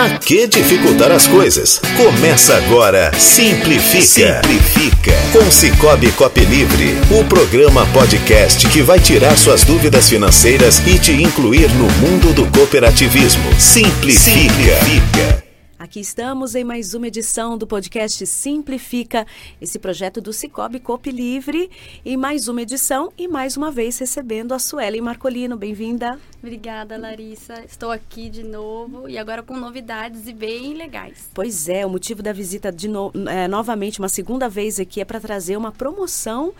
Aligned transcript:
Pra 0.00 0.18
que 0.18 0.46
dificultar 0.46 1.12
as 1.12 1.28
coisas? 1.28 1.78
Começa 1.94 2.56
agora 2.56 3.12
Simplifica. 3.18 4.40
Simplifica. 4.40 5.12
Com 5.30 5.50
Cicobi 5.50 6.10
Cop 6.12 6.40
Livre, 6.40 6.96
o 7.10 7.22
programa 7.24 7.84
podcast 7.92 8.66
que 8.68 8.80
vai 8.80 8.98
tirar 8.98 9.36
suas 9.36 9.62
dúvidas 9.62 10.08
financeiras 10.08 10.80
e 10.86 10.98
te 10.98 11.12
incluir 11.12 11.68
no 11.74 11.84
mundo 11.84 12.32
do 12.32 12.46
cooperativismo. 12.46 13.44
Simplifica. 13.58 14.80
Simplifica. 14.80 15.49
Aqui 15.80 15.98
estamos 15.98 16.54
em 16.54 16.62
mais 16.62 16.92
uma 16.92 17.06
edição 17.06 17.56
do 17.56 17.66
podcast 17.66 18.26
Simplifica, 18.26 19.26
esse 19.58 19.78
projeto 19.78 20.20
do 20.20 20.30
Cicobi 20.30 20.78
Coop 20.78 21.10
Livre, 21.10 21.70
e 22.04 22.18
mais 22.18 22.48
uma 22.48 22.60
edição 22.60 23.10
e 23.16 23.26
mais 23.26 23.56
uma 23.56 23.70
vez 23.70 23.98
recebendo 23.98 24.52
a 24.52 24.58
Suelen 24.58 25.00
Marcolino. 25.00 25.56
Bem-vinda. 25.56 26.20
Obrigada, 26.42 26.98
Larissa. 26.98 27.64
Estou 27.64 27.90
aqui 27.90 28.28
de 28.28 28.42
novo 28.42 29.08
e 29.08 29.16
agora 29.16 29.42
com 29.42 29.56
novidades 29.56 30.28
e 30.28 30.34
bem 30.34 30.74
legais. 30.74 31.30
Pois 31.32 31.66
é, 31.66 31.86
o 31.86 31.88
motivo 31.88 32.22
da 32.22 32.34
visita 32.34 32.70
de 32.70 32.86
no, 32.86 33.10
é, 33.26 33.48
novamente, 33.48 34.00
uma 34.00 34.08
segunda 34.10 34.50
vez 34.50 34.78
aqui, 34.78 35.00
é 35.00 35.04
para 35.06 35.18
trazer 35.18 35.56
uma 35.56 35.72
promoção 35.72 36.52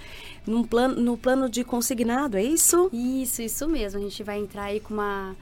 num 0.46 0.64
plano, 0.64 0.98
no 0.98 1.18
plano 1.18 1.46
de 1.46 1.62
consignado, 1.62 2.38
é 2.38 2.42
isso? 2.42 2.88
Isso, 2.90 3.42
isso 3.42 3.68
mesmo. 3.68 4.00
A 4.00 4.02
gente 4.02 4.22
vai 4.22 4.38
entrar 4.38 4.64
aí 4.64 4.80
com 4.80 4.94
uma 4.94 5.36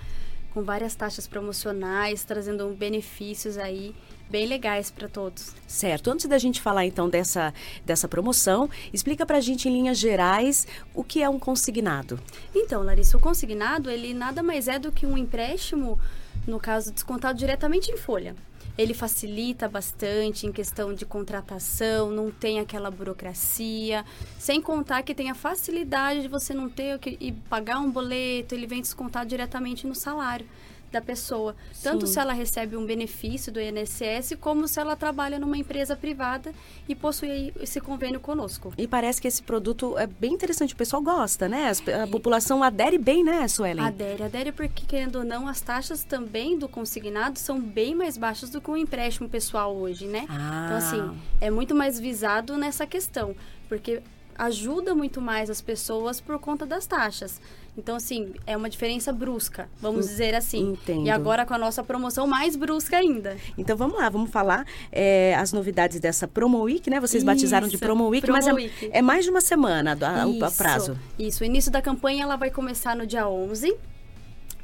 com 0.59 0.65
várias 0.65 0.97
taxas 0.97 1.29
promocionais, 1.29 2.25
trazendo 2.25 2.69
benefícios 2.71 3.57
aí 3.57 3.95
bem 4.29 4.45
legais 4.45 4.91
para 4.91 5.09
todos. 5.09 5.55
Certo. 5.69 6.11
Antes 6.11 6.27
da 6.27 6.37
gente 6.37 6.61
falar 6.61 6.85
então 6.85 7.09
dessa, 7.09 7.55
dessa 7.87 8.09
promoção, 8.09 8.69
explica 8.93 9.25
para 9.25 9.39
a 9.39 9.41
gente 9.41 9.69
em 9.69 9.73
linhas 9.73 9.99
gerais 9.99 10.67
o 10.93 11.05
que 11.05 11.23
é 11.23 11.29
um 11.29 11.39
consignado. 11.39 12.19
Então, 12.53 12.83
Larissa, 12.83 13.17
o 13.17 13.21
consignado 13.21 13.89
ele 13.89 14.13
nada 14.13 14.43
mais 14.43 14.67
é 14.67 14.81
do 14.81 14.91
que 14.91 15.07
um 15.07 15.17
empréstimo, 15.17 15.97
no 16.45 16.59
caso 16.59 16.93
descontado 16.93 17.39
diretamente 17.39 17.93
em 17.93 17.97
folha 17.97 18.35
ele 18.79 18.95
facilita 18.95 19.69
bastante 19.69 20.47
em 20.47 20.53
questão 20.53 20.95
de 20.95 21.05
contratação, 21.05 22.13
não 22.13 22.31
tem 22.31 22.61
aquela 22.61 22.91
burocracia, 22.91 24.05
sem 24.39 24.63
contar 24.63 25.03
que 25.03 25.15
tem 25.15 25.29
a 25.31 25.35
facilidade 25.35 26.23
de 26.23 26.29
você 26.29 26.55
não 26.55 26.71
ter 26.71 26.97
que 27.01 27.33
pagar 27.51 27.81
um 27.81 27.91
boleto, 27.91 28.55
ele 28.55 28.69
vem 28.69 28.81
descontado 28.81 29.29
diretamente 29.29 29.85
no 29.85 29.97
salário 29.97 30.47
da 30.91 31.01
pessoa. 31.01 31.55
Tanto 31.83 32.07
Sim. 32.07 32.13
se 32.15 32.19
ela 32.21 32.33
recebe 32.33 32.77
um 32.77 32.85
benefício 32.85 33.53
do 33.53 33.61
INSS, 33.61 34.37
como 34.41 34.67
se 34.67 34.81
ela 34.81 34.97
trabalha 34.97 35.39
numa 35.39 35.57
empresa 35.57 35.97
privada 35.97 36.53
e 36.89 36.95
possui 36.95 37.53
esse 37.61 37.81
convênio 37.81 38.21
conosco. 38.21 38.73
E 38.77 38.87
parece 38.87 39.21
que 39.21 39.29
esse 39.29 39.43
produto 39.43 39.99
é 39.99 40.07
bem 40.07 40.33
interessante, 40.33 40.75
o 40.75 40.77
pessoal 40.77 41.03
gosta, 41.03 41.49
né? 41.49 41.73
A 42.03 42.07
população 42.07 42.63
adere 42.63 42.99
bem, 42.99 43.23
né, 43.23 43.47
Suelen? 43.49 43.85
Adere, 43.85 44.23
adere 44.23 44.53
porque, 44.53 44.87
querendo 44.87 45.17
ou 45.17 45.25
não, 45.25 45.47
as 45.49 45.61
taxas 45.61 46.05
também 46.05 46.59
do 46.59 46.69
consignado 46.69 47.39
são 47.39 47.61
bem 47.61 47.95
mais 47.95 48.17
baixas 48.17 48.51
do 48.51 48.61
que 48.61 48.71
o 48.71 48.75
um 48.75 48.77
empréstimo 48.77 49.29
pessoal 49.29 49.75
hoje, 49.77 50.07
né? 50.07 50.27
Ah. 50.29 50.65
Então, 50.65 50.77
assim, 50.77 51.21
é 51.41 51.51
muito 51.51 51.75
mais 51.75 51.99
visado 51.99 52.57
nessa 52.57 52.87
questão, 52.87 53.35
porque 53.69 54.03
ajuda 54.39 54.95
muito 54.95 55.21
mais 55.21 55.51
as 55.51 55.61
pessoas 55.61 56.21
por 56.21 56.39
conta 56.39 56.65
das 56.65 56.87
taxas. 56.87 57.41
Então, 57.77 57.97
assim, 57.97 58.35
é 58.47 58.57
uma 58.57 58.69
diferença 58.69 59.13
brusca, 59.13 59.69
vamos 59.81 60.07
dizer 60.07 60.35
assim. 60.35 60.73
Entendo. 60.73 61.07
E 61.07 61.11
agora 61.11 61.45
com 61.45 61.55
a 61.55 61.59
nossa 61.59 61.83
promoção 61.83 62.27
mais 62.27 62.57
brusca 62.57 62.97
ainda. 62.97 63.37
Então, 63.57 63.77
vamos 63.77 63.99
lá, 63.99 64.09
vamos 64.09 64.31
falar 64.31 64.67
é, 64.91 65.35
as 65.37 65.53
novidades 65.53 66.01
dessa 66.01 66.27
Promo 66.27 66.61
Week, 66.63 66.89
né? 66.91 66.99
Vocês 66.99 67.23
Isso, 67.23 67.27
batizaram 67.27 67.69
de 67.69 67.79
Promo 67.79 68.09
Week, 68.09 68.23
Promo 68.23 68.37
mas 68.37 68.49
é, 68.49 68.53
Week. 68.53 68.91
É, 68.93 69.03
mais 69.03 69.25
de 69.25 69.31
uma 69.31 69.41
semana 69.41 69.95
do, 69.95 70.07
o 70.07 70.53
prazo. 70.53 70.99
Isso, 71.19 71.43
o 71.43 71.47
início 71.47 71.71
da 71.71 71.83
campanha 71.83 72.25
ela 72.25 72.37
vai 72.37 72.51
começar 72.51 72.97
no 72.97 73.07
dia 73.07 73.29
11 73.29 73.77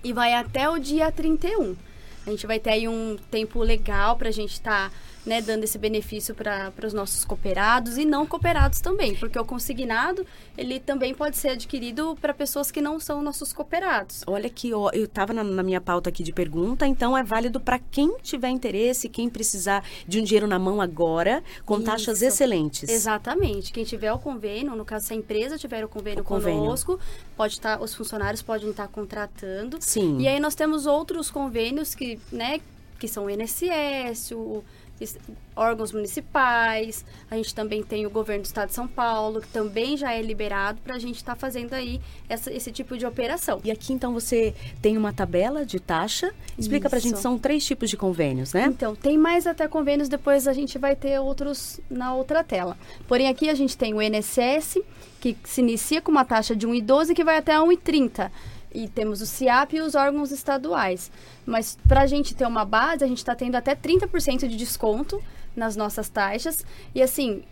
e 0.03 0.12
vai 0.12 0.34
até 0.34 0.69
o 0.69 0.78
dia 0.78 1.11
31. 1.12 1.77
A 2.27 2.31
gente 2.31 2.47
vai 2.47 2.59
ter 2.59 2.70
aí 2.70 2.88
um 2.88 3.16
tempo 3.31 3.61
legal 3.61 4.16
para 4.16 4.28
a 4.28 4.33
gente 4.33 4.55
estar... 4.55 4.91
Tá 4.91 5.13
né, 5.25 5.41
dando 5.41 5.64
esse 5.64 5.78
benefício 5.78 6.34
para 6.34 6.72
os 6.84 6.92
nossos 6.92 7.25
cooperados 7.25 7.97
e 7.97 8.05
não 8.05 8.27
cooperados 8.27 8.80
também, 8.80 9.14
porque 9.14 9.39
o 9.39 9.44
consignado 9.44 10.27
ele 10.56 10.78
também 10.78 11.15
pode 11.15 11.37
ser 11.37 11.50
adquirido 11.50 12.16
para 12.21 12.34
pessoas 12.34 12.71
que 12.71 12.81
não 12.81 13.00
são 13.00 13.22
nossos 13.22 13.53
cooperados. 13.53 14.22
Olha 14.26 14.48
que 14.50 14.75
ó, 14.75 14.91
eu 14.93 15.04
estava 15.04 15.32
na, 15.32 15.43
na, 15.43 15.62
minha 15.62 15.81
pauta 15.81 16.10
aqui 16.10 16.22
de 16.22 16.32
pergunta, 16.32 16.87
então 16.87 17.16
é 17.16 17.22
válido 17.22 17.59
para 17.59 17.78
quem 17.78 18.16
tiver 18.22 18.50
interesse, 18.50 19.09
quem 19.09 19.28
precisar 19.28 19.84
de 20.06 20.21
um 20.21 20.25
dinheiro 20.25 20.47
na 20.47 20.59
mão 20.59 20.81
agora, 20.81 21.43
com 21.65 21.77
Isso. 21.77 21.84
taxas 21.84 22.22
excelentes. 22.22 22.88
Exatamente. 22.88 23.72
Quem 23.72 23.84
tiver 23.84 24.12
o 24.12 24.19
convênio, 24.19 24.77
no 24.77 24.84
caso 24.84 25.06
se 25.06 25.12
a 25.12 25.16
empresa 25.16 25.59
tiver 25.59 25.84
o 25.84 25.88
convênio, 25.88 26.21
o 26.21 26.25
convênio. 26.25 26.60
conosco, 26.60 27.00
pode 27.37 27.54
estar, 27.54 27.78
tá, 27.78 27.84
os 27.84 27.94
funcionários 27.94 28.43
podem 28.43 28.71
estar 28.71 28.87
tá 28.87 28.93
contratando. 28.93 29.78
Sim. 29.81 30.19
E 30.21 30.28
aí 30.28 30.38
nós 30.38 30.54
temos 30.54 30.87
outros 30.87 31.31
convênios 31.31 31.94
que, 31.94 32.19
né, 32.31 32.60
que 32.98 33.09
são 33.09 33.27
o 33.27 33.31
INSS, 33.31 34.32
o 34.32 34.62
órgãos 35.56 35.93
municipais, 35.93 37.05
a 37.31 37.37
gente 37.37 37.55
também 37.55 37.82
tem 37.82 38.06
o 38.06 38.10
governo 38.10 38.43
do 38.43 38.47
estado 38.47 38.69
de 38.69 38.75
São 38.75 38.87
Paulo, 38.87 39.41
que 39.41 39.49
também 39.49 39.97
já 39.97 40.12
é 40.12 40.22
liberado 40.22 40.81
para 40.82 40.97
a 40.97 40.99
gente 40.99 41.16
estar 41.16 41.34
tá 41.34 41.38
fazendo 41.38 41.72
aí 41.75 42.00
essa, 42.28 42.53
esse 42.53 42.72
tipo 42.72 42.97
de 42.97 43.06
operação. 43.06 43.60
E 43.65 43.71
aqui 43.71 43.93
então 43.93 44.12
você 44.12 44.54
tem 44.81 44.97
uma 44.97 45.12
tabela 45.12 45.65
de 45.65 45.78
taxa. 45.78 46.33
Explica 46.59 46.88
para 46.88 46.99
a 46.99 47.00
gente, 47.00 47.19
são 47.19 47.38
três 47.38 47.65
tipos 47.65 47.91
de 47.91 47.97
convênios, 47.97 48.53
né? 48.53 48.66
Então, 48.66 48.94
tem 48.94 49.19
mais 49.19 49.47
até 49.47 49.66
convênios, 49.69 50.09
depois 50.09 50.47
a 50.49 50.53
gente 50.53 50.78
vai 50.78 50.97
ter 50.97 51.19
outros 51.21 51.81
na 51.91 52.15
outra 52.15 52.43
tela. 52.43 52.77
Porém, 53.06 53.28
aqui 53.28 53.49
a 53.49 53.54
gente 53.54 53.77
tem 53.77 53.94
o 53.94 54.03
INSS, 54.03 54.78
que 55.21 55.37
se 55.44 55.60
inicia 55.60 56.00
com 56.00 56.10
uma 56.10 56.25
taxa 56.25 56.54
de 56.54 56.66
1,12 56.66 57.15
que 57.15 57.25
vai 57.25 57.38
até 57.38 57.54
1,30 57.54 58.31
e 58.74 58.88
temos 58.88 59.20
o 59.20 59.26
CIAP 59.26 59.76
e 59.76 59.80
os 59.80 59.94
órgãos 59.94 60.32
estaduais. 60.32 61.10
Mas 61.46 61.78
para 61.86 62.02
a 62.02 62.06
gente 62.06 62.34
ter 62.34 62.46
uma 62.46 62.64
base, 62.64 63.04
a 63.04 63.06
gente 63.06 63.18
está 63.18 63.34
tendo 63.34 63.54
até 63.54 63.74
30% 63.74 64.48
de 64.48 64.56
desconto 64.56 65.22
nas 65.54 65.76
nossas 65.76 66.08
taxas. 66.08 66.64
E 66.94 67.00
assim, 67.00 67.42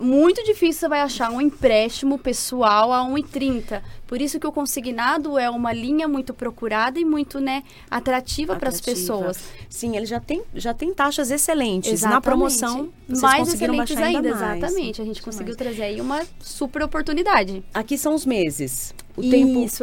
muito 0.00 0.42
difícil 0.42 0.80
você 0.80 0.88
vai 0.88 1.00
achar 1.02 1.30
um 1.30 1.40
empréstimo 1.40 2.18
pessoal 2.18 2.92
a 2.92 3.04
1,30. 3.04 3.82
Por 4.06 4.20
isso 4.20 4.40
que 4.40 4.46
o 4.46 4.52
consignado 4.52 5.38
é 5.38 5.48
uma 5.48 5.72
linha 5.72 6.08
muito 6.08 6.32
procurada 6.32 6.98
e 6.98 7.04
muito 7.04 7.38
né, 7.38 7.62
atrativa, 7.90 8.54
atrativa. 8.54 8.56
para 8.58 8.68
as 8.70 8.80
pessoas. 8.80 9.44
Sim, 9.68 9.96
ele 9.96 10.06
já 10.06 10.18
tem, 10.18 10.42
já 10.54 10.74
tem 10.74 10.92
taxas 10.92 11.30
excelentes. 11.30 11.92
Exatamente. 11.92 12.14
Na 12.14 12.20
promoção, 12.20 12.88
vocês 13.06 13.20
mais 13.20 13.54
excelentes 13.54 13.96
ainda. 13.96 14.30
ainda 14.30 14.34
mais. 14.34 14.62
Exatamente. 14.62 15.02
A 15.02 15.04
gente 15.04 15.22
conseguiu 15.22 15.54
trazer 15.54 15.82
aí 15.82 16.00
uma 16.00 16.26
super 16.40 16.82
oportunidade. 16.82 17.62
Aqui 17.72 17.96
são 17.98 18.14
os 18.14 18.24
meses. 18.24 18.94
O 19.16 19.22
isso, 19.22 19.30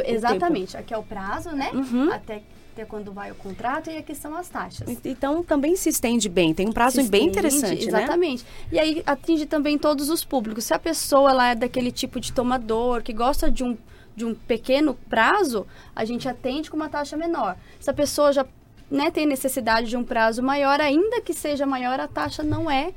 tempo, 0.01 0.11
exatamente. 0.11 0.71
Tempo. 0.71 0.83
Aqui 0.83 0.93
é 0.93 0.97
o 0.97 1.03
prazo, 1.03 1.51
né? 1.51 1.71
Uhum. 1.73 2.11
Até 2.11 2.41
até 2.77 2.85
quando 2.85 3.11
vai 3.11 3.31
o 3.31 3.35
contrato 3.35 3.89
e 3.89 3.97
aqui 3.97 4.13
são 4.13 4.35
as 4.37 4.47
taxas. 4.47 4.87
Então 5.03 5.43
também 5.43 5.75
se 5.75 5.89
estende 5.89 6.29
bem, 6.29 6.53
tem 6.53 6.69
um 6.69 6.71
prazo 6.71 7.01
se 7.01 7.09
bem 7.09 7.27
estende, 7.27 7.39
interessante, 7.39 7.91
né? 7.91 7.97
exatamente. 7.97 8.43
Né? 8.43 8.49
E 8.71 8.79
aí 8.79 9.03
atinge 9.05 9.47
também 9.47 9.79
todos 9.79 10.09
os 10.09 10.23
públicos. 10.23 10.63
Se 10.63 10.73
a 10.75 10.79
pessoa 10.79 11.31
ela 11.31 11.49
é 11.49 11.55
daquele 11.55 11.91
tipo 11.91 12.19
de 12.19 12.31
tomador 12.31 13.01
que 13.01 13.11
gosta 13.11 13.49
de 13.49 13.63
um 13.63 13.75
de 14.15 14.25
um 14.25 14.33
pequeno 14.33 14.95
prazo, 15.07 15.67
a 15.95 16.03
gente 16.03 16.27
atende 16.27 16.71
com 16.71 16.75
uma 16.75 16.89
taxa 16.89 17.15
menor. 17.15 17.55
Se 17.79 17.87
a 17.87 17.93
pessoa 17.93 18.33
já 18.33 18.47
né, 18.89 19.11
tem 19.11 19.27
necessidade 19.27 19.87
de 19.87 19.95
um 19.95 20.03
prazo 20.03 20.41
maior, 20.41 20.81
ainda 20.81 21.21
que 21.21 21.35
seja 21.35 21.67
maior, 21.67 21.99
a 21.99 22.07
taxa 22.07 22.41
não 22.41 22.69
é 22.69 22.93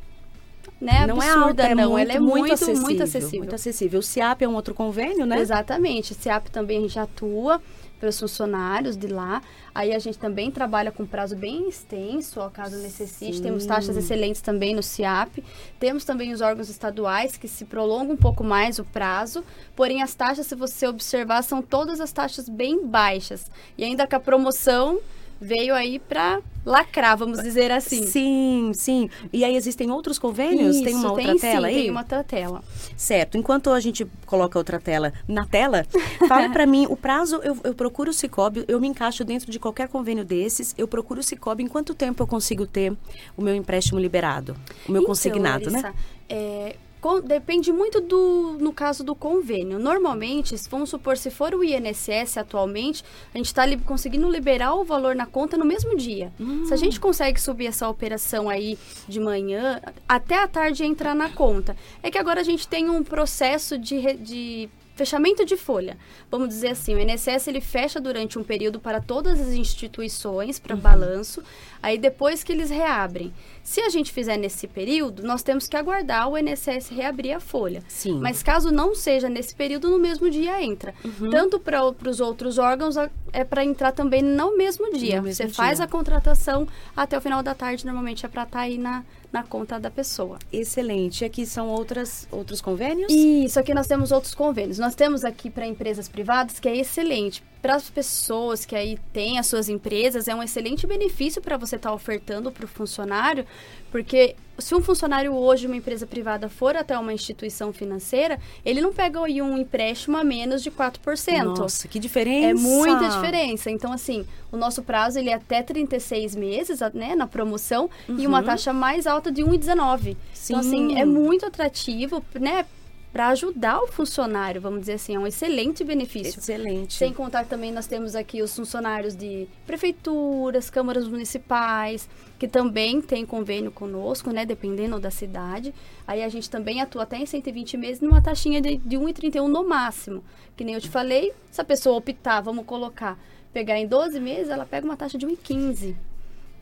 né, 0.80 1.06
não 1.06 1.16
absurda, 1.16 1.28
é 1.28 1.44
alta, 1.44 1.62
é 1.64 1.74
não. 1.74 1.91
Muito, 1.91 2.02
ela 2.02 2.12
é 2.14 2.18
muito, 2.18 2.38
muito, 2.38 2.54
acessível, 2.54 2.80
muito 2.80 3.02
acessível. 3.02 3.38
Muito 3.41 3.54
acessível. 3.54 4.00
O 4.00 4.02
CIAP 4.02 4.42
é 4.42 4.48
um 4.48 4.54
outro 4.54 4.74
convênio, 4.74 5.26
né? 5.26 5.38
Exatamente. 5.38 6.12
O 6.12 6.14
CIAP 6.14 6.48
também 6.48 6.78
a 6.78 6.80
gente 6.80 6.98
atua 6.98 7.60
para 8.00 8.08
os 8.08 8.18
funcionários 8.18 8.96
de 8.96 9.06
lá. 9.06 9.42
Aí 9.72 9.94
a 9.94 9.98
gente 9.98 10.18
também 10.18 10.50
trabalha 10.50 10.90
com 10.90 11.06
prazo 11.06 11.36
bem 11.36 11.68
extenso, 11.68 12.40
ao 12.40 12.50
caso 12.50 12.76
necessite. 12.78 13.36
Sim. 13.36 13.42
Temos 13.42 13.66
taxas 13.66 13.96
excelentes 13.96 14.40
também 14.40 14.74
no 14.74 14.82
CIAP. 14.82 15.44
Temos 15.78 16.04
também 16.04 16.32
os 16.32 16.40
órgãos 16.40 16.68
estaduais 16.70 17.36
que 17.36 17.46
se 17.46 17.66
prolongam 17.66 18.14
um 18.14 18.16
pouco 18.16 18.42
mais 18.42 18.78
o 18.78 18.84
prazo. 18.84 19.44
Porém, 19.76 20.02
as 20.02 20.14
taxas, 20.14 20.46
se 20.46 20.56
você 20.56 20.88
observar, 20.88 21.42
são 21.42 21.62
todas 21.62 22.00
as 22.00 22.10
taxas 22.10 22.48
bem 22.48 22.86
baixas. 22.86 23.50
E 23.76 23.84
ainda 23.84 24.06
com 24.06 24.16
a 24.16 24.20
promoção 24.20 24.98
veio 25.40 25.74
aí 25.74 25.98
para 25.98 26.40
lacrar, 26.64 27.16
vamos 27.16 27.42
dizer 27.42 27.70
assim. 27.70 28.06
Sim, 28.06 28.72
sim. 28.74 29.09
E 29.32 29.44
aí 29.44 29.56
existem 29.56 29.91
outros 29.91 30.18
convênios? 30.18 30.76
Isso, 30.76 30.84
tem 30.84 30.94
uma 30.94 31.10
outra 31.10 31.26
tem, 31.26 31.38
tela 31.38 31.68
sim, 31.68 31.74
aí? 31.74 31.82
Tem 31.82 31.91
uma 31.91 32.00
outra 32.00 32.22
tela. 32.22 32.62
Certo. 32.97 33.38
Enquanto 33.38 33.70
a 33.70 33.80
gente 33.80 34.06
coloca 34.26 34.59
outra 34.59 34.78
tela 34.78 35.12
na 35.26 35.47
tela, 35.47 35.86
fala 36.28 36.50
para 36.50 36.66
mim, 36.66 36.86
o 36.88 36.97
prazo, 36.97 37.41
eu, 37.42 37.56
eu 37.65 37.74
procuro 37.74 38.10
o 38.10 38.12
Cicobi, 38.12 38.65
eu 38.68 38.78
me 38.78 38.88
encaixo 38.88 39.24
dentro 39.24 39.50
de 39.50 39.59
qualquer 39.59 39.88
convênio 39.88 40.24
desses, 40.24 40.74
eu 40.76 40.86
procuro 40.86 41.20
o 41.20 41.22
Cicobi, 41.22 41.62
em 41.62 41.68
quanto 41.68 41.94
tempo 41.94 42.22
eu 42.22 42.26
consigo 42.26 42.66
ter 42.66 42.92
o 43.36 43.42
meu 43.42 43.54
empréstimo 43.54 43.98
liberado? 43.98 44.54
O 44.86 44.92
meu 44.92 45.00
então, 45.00 45.10
consignado, 45.10 45.65
Larissa, 45.65 45.88
né? 45.88 45.94
É, 46.28 46.76
depende 47.22 47.72
muito 47.72 48.00
do, 48.00 48.56
no 48.60 48.72
caso 48.72 49.02
do 49.02 49.14
convênio. 49.14 49.78
Normalmente, 49.78 50.54
vamos 50.70 50.91
supor, 50.91 51.16
se 51.16 51.30
for 51.30 51.54
o 51.54 51.64
INSS 51.64 52.36
atualmente, 52.36 53.04
a 53.34 53.38
gente 53.38 53.47
está 53.47 53.64
li 53.64 53.76
conseguindo 53.78 54.28
liberar 54.28 54.74
o 54.74 54.84
valor 54.84 55.14
na 55.14 55.26
conta 55.26 55.56
no 55.56 55.64
mesmo 55.64 55.97
dia. 55.97 56.32
Hum. 56.38 56.64
Se 56.66 56.74
a 56.74 56.76
gente 56.76 57.00
consegue 57.00 57.41
subir 57.41 57.66
essa 57.66 57.88
operação 57.88 58.48
aí 58.48 58.78
de 59.08 59.18
manhã, 59.18 59.80
até 60.08 60.42
a 60.42 60.47
tarde 60.47 60.84
entrar 60.84 61.14
na 61.14 61.30
conta. 61.30 61.76
É 62.02 62.10
que 62.10 62.18
agora 62.18 62.41
a 62.41 62.44
gente 62.44 62.68
tem 62.68 62.91
um 62.91 63.03
processo 63.03 63.78
de, 63.78 64.14
de 64.14 64.68
fechamento 65.04 65.44
de 65.47 65.56
folha. 65.56 65.97
Vamos 66.30 66.48
dizer 66.48 66.68
assim, 66.68 66.94
o 66.94 66.98
INSS 67.00 67.48
ele 67.48 67.60
fecha 67.60 67.98
durante 67.98 68.38
um 68.38 68.44
período 68.44 68.78
para 68.78 69.00
todas 69.00 69.41
as 69.41 69.48
instituições 69.54 70.58
para 70.58 70.74
Uhum. 70.74 70.80
balanço, 70.80 71.42
aí 71.82 71.97
depois 71.97 72.44
que 72.44 72.52
eles 72.52 72.68
reabrem. 72.70 73.32
Se 73.62 73.80
a 73.80 73.88
gente 73.88 74.12
fizer 74.12 74.36
nesse 74.36 74.66
período, 74.68 75.22
nós 75.22 75.42
temos 75.42 75.66
que 75.66 75.76
aguardar 75.76 76.28
o 76.28 76.36
INSS 76.36 76.88
reabrir 76.91 77.32
a 77.34 77.41
folha. 77.41 77.82
Sim. 77.88 78.18
Mas 78.20 78.42
caso 78.42 78.70
não 78.70 78.94
seja 78.94 79.28
nesse 79.28 79.54
período, 79.54 79.88
no 79.91 79.98
mesmo 79.98 80.28
dia 80.28 80.62
entra. 80.62 80.94
Uhum. 81.04 81.30
Tanto 81.30 81.58
para 81.58 81.82
os 81.86 82.20
outros 82.20 82.58
órgãos, 82.58 82.96
é 83.32 83.42
para 83.44 83.64
entrar 83.64 83.92
também 83.92 84.22
no 84.22 84.56
mesmo 84.56 84.92
dia. 84.92 85.16
No 85.16 85.22
mesmo 85.22 85.46
Você 85.46 85.48
faz 85.48 85.78
dia. 85.78 85.84
a 85.86 85.88
contratação 85.88 86.68
até 86.96 87.16
o 87.16 87.20
final 87.20 87.42
da 87.42 87.54
tarde, 87.54 87.86
normalmente 87.86 88.26
é 88.26 88.28
para 88.28 88.42
estar 88.42 88.60
aí 88.60 88.76
na, 88.76 89.03
na 89.32 89.42
conta 89.42 89.78
da 89.78 89.91
pessoa. 89.91 90.38
Excelente. 90.53 91.24
Aqui 91.24 91.47
são 91.47 91.68
outras, 91.68 92.27
outros 92.30 92.60
convênios? 92.60 93.12
Isso, 93.12 93.59
aqui 93.59 93.72
nós 93.72 93.86
temos 93.86 94.10
outros 94.10 94.34
convênios. 94.34 94.78
Nós 94.78 94.94
temos 94.94 95.24
aqui 95.24 95.48
para 95.48 95.66
empresas 95.66 96.09
privadas, 96.09 96.59
que 96.59 96.68
é 96.68 96.77
excelente. 96.77 97.42
Para 97.62 97.77
as 97.77 97.91
pessoas 97.91 98.65
que 98.65 98.74
aí 98.74 98.98
têm 99.12 99.38
as 99.38 99.47
suas 99.47 99.68
empresas, 99.68 100.27
é 100.27 100.34
um 100.34 100.42
excelente 100.42 100.86
benefício 100.86 101.41
para 101.42 101.56
você 101.56 101.77
estar 101.77 101.92
ofertando 101.92 102.50
para 102.50 102.65
o 102.65 102.68
funcionário, 102.68 103.47
porque 103.91 104.34
se 104.60 104.74
um 104.74 104.80
funcionário 104.80 105.34
hoje 105.34 105.62
de 105.62 105.66
uma 105.66 105.77
empresa 105.77 106.07
privada 106.07 106.48
for 106.48 106.77
até 106.77 106.98
uma 106.98 107.12
instituição 107.12 107.72
financeira, 107.72 108.39
ele 108.65 108.80
não 108.80 108.92
pega 108.92 109.22
aí 109.24 109.41
um 109.41 109.59
empréstimo 109.59 110.16
a 110.16 110.24
menos 110.24 110.62
de 110.62 110.71
4%. 110.71 111.59
Nossa, 111.59 111.89
que 111.89 111.98
diferença. 111.98 112.51
É 112.51 112.54
muita 112.54 113.09
diferença. 113.09 113.71
Então, 113.71 113.92
assim, 113.92 114.27
o 114.51 114.57
nosso 114.57 114.83
prazo 114.83 115.18
ele 115.18 115.30
é 115.30 115.34
até 115.34 115.62
36 115.62 116.34
meses, 116.34 116.80
né, 116.95 117.15
na 117.15 117.27
promoção, 117.27 117.89
e 118.09 118.27
uma 118.27 118.42
taxa 118.42 118.72
mais 118.72 119.07
alta 119.07 119.30
de 119.30 119.42
1,19. 119.42 120.16
Então, 120.45 120.60
assim, 120.60 120.91
Sim. 120.91 120.98
é 120.98 121.04
muito 121.04 121.47
atrativo, 121.47 122.22
né, 122.39 122.65
para 123.12 123.28
ajudar 123.28 123.80
o 123.80 123.89
funcionário, 123.89 124.60
vamos 124.60 124.80
dizer 124.80 124.92
assim, 124.95 125.16
é 125.16 125.18
um 125.18 125.27
excelente 125.27 125.83
benefício. 125.83 126.39
Excelente. 126.39 126.95
Sem 126.95 127.12
contar 127.12 127.45
também 127.45 127.72
nós 127.72 127.86
temos 127.86 128.15
aqui 128.15 128.41
os 128.41 128.54
funcionários 128.54 129.16
de 129.16 129.48
prefeituras, 129.66 130.71
câmaras 130.71 131.09
municipais, 131.09 132.09
que 132.39 132.47
também 132.47 133.01
têm 133.01 133.27
convênio 133.27 133.72
conosco, 133.72 134.30
né? 134.30 134.47
Dependendo 134.47 135.01
da 135.01 135.10
cidade. 135.10 135.74
Aí 136.07 136.22
a 136.22 136.28
gente 136.28 136.48
também 136.48 136.80
atua 136.80 137.03
até 137.03 137.16
em 137.16 137.27
120 137.27 137.77
meses 137.77 138.01
numa 138.01 138.22
taxinha 138.22 138.60
de, 138.60 138.77
de 138.77 138.97
1,31 138.97 139.48
no 139.48 139.68
máximo. 139.68 140.22
Que 140.56 140.63
nem 140.63 140.74
eu 140.77 140.80
te 140.80 140.89
falei, 140.89 141.33
se 141.51 141.60
a 141.60 141.65
pessoa 141.65 141.97
optar, 141.97 142.41
vamos 142.41 142.65
colocar, 142.65 143.18
pegar 143.53 143.77
em 143.77 143.89
12 143.89 144.21
meses, 144.21 144.51
ela 144.51 144.65
pega 144.65 144.86
uma 144.86 144.97
taxa 144.97 145.18
de 145.18 145.27
1,15. 145.27 145.97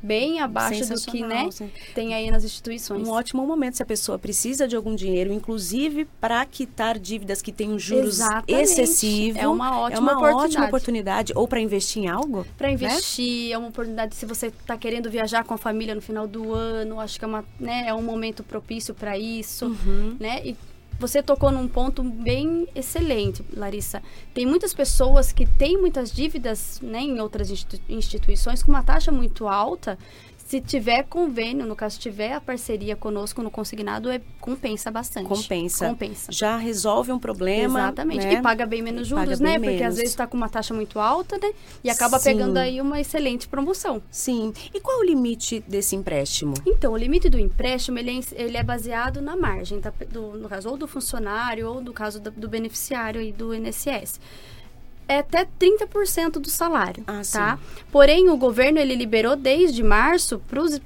Bem 0.03 0.41
abaixo 0.41 0.87
do 0.95 1.01
que, 1.11 1.23
né, 1.23 1.51
sim. 1.51 1.71
tem 1.95 2.15
aí 2.15 2.31
nas 2.31 2.45
instituições. 2.45 3.07
Um 3.07 3.11
ótimo 3.11 3.47
momento 3.47 3.77
se 3.77 3.83
a 3.83 3.87
pessoa 3.87 4.19
precisa 4.19 4.69
de 4.69 4.77
algum 4.77 4.95
dinheiro, 4.95 5.33
inclusive 5.33 6.05
para 6.21 6.45
quitar 6.47 6.99
dívidas 6.99 7.43
que 7.43 7.51
têm 7.51 7.71
um 7.71 7.79
juros 7.79 8.21
Exatamente. 8.21 8.53
excessivo. 8.53 9.39
É 9.39 9.49
uma 9.49 9.81
ótima 9.81 9.97
é 9.97 10.01
uma 10.01 10.13
oportunidade. 10.13 10.45
ótima 10.47 10.67
oportunidade. 10.67 11.33
Ou 11.35 11.49
para 11.49 11.61
investir 11.61 12.05
em 12.05 12.09
algo. 12.09 12.47
Para 12.57 12.69
né? 12.69 12.75
investir, 12.75 13.53
é 13.53 13.59
uma 13.59 13.69
oportunidade 13.69 14.15
se 14.15 14.25
você 14.25 14.47
está 14.47 14.77
querendo 14.77 15.11
viajar 15.11 15.45
com 15.45 15.55
a 15.55 15.59
família 15.59 15.95
no 15.95 16.01
final 16.01 16.27
do 16.27 16.53
ano, 16.55 17.01
acho 17.01 17.19
que 17.19 17.25
é, 17.25 17.29
uma, 17.29 17.45
né, 17.59 17.85
é 17.89 17.95
um 17.95 18.03
momento 18.03 18.43
propício 18.43 18.95
para 18.95 19.19
isso, 19.19 19.67
Uhum. 19.67 20.17
né? 20.21 20.41
E 20.45 20.57
você 20.99 21.23
tocou 21.23 21.51
num 21.53 21.69
ponto 21.69 22.03
bem 22.03 22.67
excelente, 22.75 23.45
Larissa. 23.53 24.03
Tem 24.35 24.45
muitas 24.45 24.75
pessoas 24.75 25.31
que 25.33 25.47
têm 25.47 25.79
muitas 25.79 26.13
dívidas, 26.13 26.81
né, 26.83 27.01
em 27.01 27.21
outras 27.21 27.51
institu- 27.51 27.81
instituições 27.89 28.63
com 28.63 28.71
uma 28.73 28.83
taxa 28.83 29.13
muito 29.13 29.47
alta. 29.47 29.99
Se 30.49 30.63
tiver 30.63 31.03
convênio, 31.03 31.67
no 31.67 31.77
caso 31.77 32.01
tiver 32.01 32.33
a 32.33 32.41
parceria 32.41 32.97
conosco 32.97 33.43
no 33.43 33.51
consignado, 33.51 34.09
é 34.09 34.19
compensa 34.41 34.91
bastante. 34.91 35.29
Compensa. 35.29 35.91
Compensa. 35.91 36.33
Já 36.33 36.57
resolve 36.57 37.13
um 37.13 37.19
problema. 37.19 37.81
Exatamente. 37.81 38.25
né? 38.25 38.33
E 38.33 38.41
paga 38.41 38.65
bem 38.65 38.81
menos 38.81 39.09
E 39.09 39.11
juros, 39.11 39.41
né? 39.41 39.59
Porque 39.59 39.73
menos. 39.73 39.89
às 39.89 39.97
vezes 39.97 40.09
está 40.09 40.27
com 40.27 40.39
uma 40.39 40.49
taxa 40.49 40.73
muito 40.73 40.99
alta, 40.99 41.37
né? 41.37 41.53
E 41.85 41.91
acaba 41.91 42.19
Sim. 42.19 42.31
pegando 42.31 42.57
aí 42.57 42.81
uma 42.81 42.99
excelente 42.99 43.47
promoção. 43.47 44.01
Sim. 44.11 44.55
E 44.73 44.81
qual 44.81 44.97
é 44.97 45.01
o 45.01 45.05
limite 45.05 45.63
desse 45.69 45.95
empréstimo? 45.95 46.55
Então, 46.65 46.95
o 46.95 46.97
limite 46.97 47.29
do 47.29 47.39
empréstimo, 47.39 47.99
ele 47.99 48.19
é, 48.19 48.43
ele 48.43 48.57
é 48.57 48.63
baseado 48.63 49.21
na 49.21 49.37
margem, 49.37 49.83
tá? 49.83 49.93
do, 50.11 50.33
no 50.33 50.49
caso, 50.49 50.71
ou 50.71 50.79
do 50.79 50.89
funcionário, 50.89 51.69
ou 51.69 51.83
do 51.83 51.93
caso 51.93 52.21
do, 52.21 52.31
do 52.31 52.49
beneficiário 52.49 53.21
aí 53.21 53.33
do 53.33 53.55
INSS. 53.55 54.19
É 55.09 55.19
até 55.21 55.47
30% 55.59 56.33
do 56.33 56.51
salário, 56.51 57.03
Ah, 57.07 57.23
tá? 57.33 57.59
Porém, 57.91 58.29
o 58.29 58.37
governo, 58.37 58.79
ele 58.79 58.95
liberou 58.95 59.35
desde 59.35 59.83
março 59.83 60.41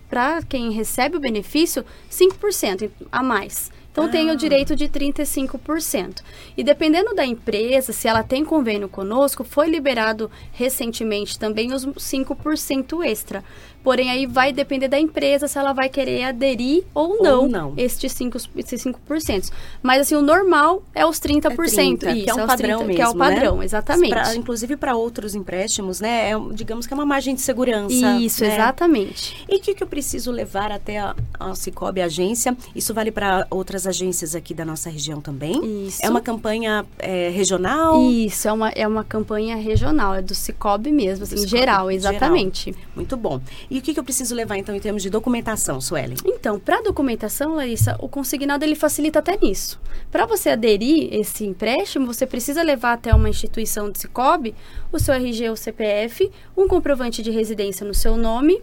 para 0.08 0.40
quem 0.48 0.70
recebe 0.70 1.16
o 1.16 1.20
benefício 1.20 1.84
5% 2.08 2.88
a 3.10 3.22
mais. 3.22 3.70
Então, 3.90 4.08
tem 4.08 4.30
Ah. 4.30 4.32
o 4.32 4.36
direito 4.36 4.74
de 4.74 4.88
35%. 4.88 6.22
E 6.56 6.64
dependendo 6.64 7.14
da 7.14 7.26
empresa, 7.26 7.92
se 7.92 8.08
ela 8.08 8.22
tem 8.22 8.42
convênio 8.42 8.88
conosco, 8.88 9.44
foi 9.44 9.68
liberado 9.68 10.30
recentemente 10.52 11.38
também 11.38 11.74
os 11.74 11.84
5% 11.98 13.02
extra. 13.02 13.44
Porém, 13.82 14.10
aí 14.10 14.26
vai 14.26 14.52
depender 14.52 14.88
da 14.88 14.98
empresa 14.98 15.48
se 15.48 15.58
ela 15.58 15.72
vai 15.72 15.88
querer 15.88 16.24
aderir 16.24 16.84
ou 16.94 17.16
Ou 17.16 17.22
não, 17.22 17.48
não. 17.48 17.74
Estes 17.76 18.12
5, 18.12 18.38
esses 18.56 18.84
5%. 18.84 19.50
Mas, 19.82 20.02
assim, 20.02 20.14
o 20.14 20.22
normal 20.22 20.82
é 20.94 21.04
os 21.04 21.18
30%. 21.18 21.50
É 21.52 21.56
30, 21.56 22.10
isso, 22.12 22.24
que 22.24 22.30
é 22.30 22.34
um 22.34 22.40
os 22.40 22.46
padrão 22.46 22.78
30, 22.78 22.84
mesmo, 22.84 22.94
Que 22.94 23.02
é 23.02 23.08
o 23.08 23.14
padrão, 23.14 23.56
né? 23.58 23.64
exatamente. 23.64 24.10
Pra- 24.10 24.34
inclusive 24.34 24.76
para 24.76 24.94
outros 24.94 25.34
empréstimos, 25.34 26.00
né? 26.00 26.30
É, 26.30 26.34
digamos 26.52 26.86
que 26.86 26.92
é 26.92 26.96
uma 26.96 27.06
margem 27.06 27.34
de 27.34 27.40
segurança. 27.40 27.92
Isso, 28.18 28.42
né? 28.44 28.54
exatamente. 28.54 29.44
E 29.48 29.56
o 29.56 29.60
que, 29.60 29.74
que 29.74 29.82
eu 29.82 29.86
preciso 29.86 30.30
levar 30.30 30.70
até 30.70 30.98
a, 30.98 31.14
a 31.38 31.54
Cicobi 31.54 32.00
agência? 32.00 32.56
Isso 32.74 32.94
vale 32.94 33.10
para 33.10 33.46
outras 33.50 33.86
agências 33.86 34.34
aqui 34.34 34.54
da 34.54 34.64
nossa 34.64 34.88
região 34.88 35.20
também? 35.20 35.86
Isso. 35.86 36.00
É 36.02 36.08
uma 36.08 36.20
campanha 36.20 36.84
é, 36.98 37.28
regional? 37.30 38.00
Isso, 38.10 38.48
é 38.48 38.52
uma, 38.52 38.68
é 38.70 38.86
uma 38.86 39.04
campanha 39.04 39.56
regional, 39.56 40.14
é 40.14 40.22
do 40.22 40.34
Cicobi 40.34 40.92
mesmo, 40.92 41.24
assim, 41.24 41.36
geral, 41.46 41.90
geral. 41.90 41.90
exatamente. 41.90 42.74
Muito 42.94 43.16
bom. 43.16 43.40
E 43.72 43.78
o 43.78 43.80
que, 43.80 43.94
que 43.94 43.98
eu 43.98 44.04
preciso 44.04 44.34
levar, 44.34 44.58
então, 44.58 44.76
em 44.76 44.78
termos 44.78 45.02
de 45.02 45.08
documentação, 45.08 45.80
Suelen? 45.80 46.18
Então, 46.26 46.60
para 46.60 46.82
documentação, 46.82 47.54
Larissa, 47.54 47.96
o 48.00 48.06
consignado 48.06 48.62
ele 48.66 48.74
facilita 48.74 49.20
até 49.20 49.38
nisso. 49.38 49.80
Para 50.10 50.26
você 50.26 50.50
aderir 50.50 51.08
esse 51.10 51.46
empréstimo, 51.46 52.04
você 52.04 52.26
precisa 52.26 52.62
levar 52.62 52.92
até 52.92 53.14
uma 53.14 53.30
instituição 53.30 53.90
de 53.90 53.98
Cicobi 53.98 54.54
o 54.92 54.98
seu 54.98 55.14
RG 55.14 55.48
ou 55.48 55.56
CPF, 55.56 56.30
um 56.54 56.68
comprovante 56.68 57.22
de 57.22 57.30
residência 57.30 57.86
no 57.86 57.94
seu 57.94 58.14
nome 58.14 58.62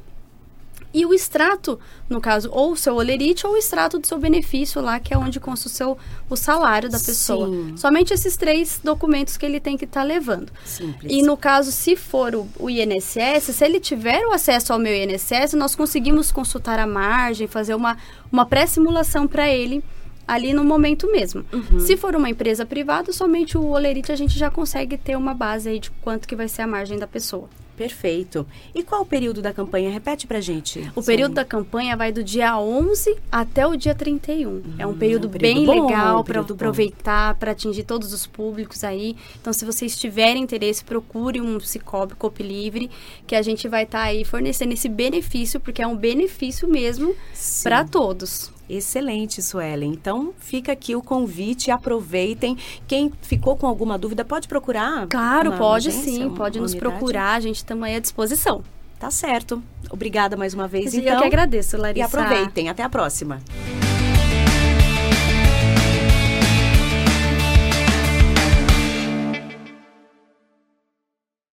e 0.93 1.05
o 1.05 1.13
extrato, 1.13 1.79
no 2.09 2.19
caso, 2.19 2.49
ou 2.51 2.71
o 2.71 2.75
seu 2.75 2.95
olerite 2.95 3.45
ou 3.45 3.53
o 3.53 3.57
extrato 3.57 3.99
do 3.99 4.07
seu 4.07 4.17
benefício 4.17 4.81
lá, 4.81 4.99
que 4.99 5.13
é 5.13 5.17
onde 5.17 5.39
consta 5.39 5.67
o 5.67 5.71
seu 5.71 5.97
o 6.29 6.35
salário 6.35 6.89
da 6.89 6.99
pessoa. 6.99 7.47
Sim. 7.47 7.77
Somente 7.77 8.13
esses 8.13 8.35
três 8.35 8.79
documentos 8.83 9.37
que 9.37 9.45
ele 9.45 9.59
tem 9.59 9.77
que 9.77 9.85
estar 9.85 10.03
levando. 10.03 10.51
Simples. 10.65 11.11
E 11.11 11.21
no 11.21 11.37
caso, 11.37 11.71
se 11.71 11.95
for 11.95 12.33
o, 12.33 12.47
o 12.57 12.69
INSS, 12.69 13.55
se 13.55 13.63
ele 13.63 13.79
tiver 13.79 14.25
o 14.25 14.31
acesso 14.31 14.73
ao 14.73 14.79
meu 14.79 14.95
INSS, 14.95 15.53
nós 15.53 15.75
conseguimos 15.75 16.31
consultar 16.31 16.79
a 16.79 16.87
margem, 16.87 17.47
fazer 17.47 17.75
uma, 17.75 17.97
uma 18.31 18.45
pré-simulação 18.45 19.27
para 19.27 19.47
ele 19.47 19.83
ali 20.27 20.53
no 20.53 20.63
momento 20.63 21.11
mesmo. 21.11 21.43
Uhum. 21.51 21.79
Se 21.79 21.97
for 21.97 22.15
uma 22.15 22.29
empresa 22.29 22.63
privada, 22.63 23.11
somente 23.11 23.57
o 23.57 23.65
Olerite 23.65 24.11
a 24.11 24.15
gente 24.15 24.37
já 24.37 24.51
consegue 24.51 24.95
ter 24.95 25.17
uma 25.17 25.33
base 25.33 25.69
aí 25.69 25.79
de 25.79 25.89
quanto 25.89 26.27
que 26.27 26.35
vai 26.35 26.47
ser 26.47 26.61
a 26.61 26.67
margem 26.67 26.99
da 26.99 27.07
pessoa. 27.07 27.49
Perfeito. 27.79 28.45
E 28.75 28.83
qual 28.83 29.03
o 29.03 29.05
período 29.05 29.41
da 29.41 29.53
campanha? 29.53 29.89
Repete 29.89 30.27
pra 30.27 30.41
gente. 30.41 30.91
O 30.93 31.01
período 31.01 31.35
da 31.35 31.45
campanha 31.45 31.95
vai 31.95 32.11
do 32.11 32.21
dia 32.21 32.59
11 32.59 33.15
até 33.31 33.65
o 33.65 33.77
dia 33.77 33.95
31. 33.95 34.75
é 34.77 34.85
um 34.85 34.93
período, 34.93 35.29
um 35.29 35.31
período 35.31 35.39
bem 35.39 35.65
bom, 35.65 35.85
legal 35.85 36.19
um 36.19 36.23
para 36.25 36.41
aproveitar, 36.41 37.35
para 37.35 37.51
atingir 37.51 37.83
todos 37.83 38.11
os 38.11 38.27
públicos 38.27 38.83
aí. 38.83 39.15
Então, 39.39 39.53
se 39.53 39.63
vocês 39.63 39.97
tiverem 39.97 40.43
interesse, 40.43 40.83
procure 40.83 41.39
um 41.39 41.57
Cicobi 41.61 42.15
Copi 42.15 42.43
Livre, 42.43 42.91
que 43.25 43.33
a 43.33 43.41
gente 43.41 43.65
vai 43.69 43.83
estar 43.83 44.01
aí 44.01 44.25
fornecendo 44.25 44.73
esse 44.73 44.89
benefício, 44.89 45.57
porque 45.57 45.81
é 45.81 45.87
um 45.87 45.95
benefício 45.95 46.67
mesmo 46.67 47.15
Sim. 47.33 47.63
para 47.63 47.85
todos. 47.85 48.51
Excelente, 48.69 49.41
Suelen. 49.41 49.91
Então, 49.91 50.33
fica 50.37 50.71
aqui 50.71 50.95
o 50.95 51.01
convite, 51.01 51.71
aproveitem. 51.71 52.55
Quem 52.87 53.11
ficou 53.21 53.57
com 53.57 53.65
alguma 53.65 53.97
dúvida, 53.97 54.23
pode 54.23 54.47
procurar? 54.47 55.07
Claro, 55.07 55.53
pode 55.53 55.89
agência, 55.89 56.11
sim, 56.11 56.29
pode 56.29 56.59
nos 56.59 56.73
unidade? 56.73 56.91
procurar, 56.91 57.33
a 57.33 57.39
gente 57.39 57.57
está 57.57 57.73
aí 57.73 57.95
à 57.95 57.99
disposição. 57.99 58.63
Tá 58.99 59.09
certo. 59.09 59.63
Obrigada 59.89 60.35
mais 60.37 60.53
uma 60.53 60.67
vez, 60.67 60.93
Eu 60.93 61.01
então. 61.01 61.19
que 61.21 61.25
agradeço, 61.25 61.77
Larissa. 61.77 61.99
E 61.99 62.01
aproveitem. 62.03 62.69
Até 62.69 62.83
a 62.83 62.89
próxima. 62.89 63.41